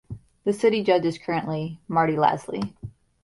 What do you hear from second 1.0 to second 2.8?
is currently Marty Lasley.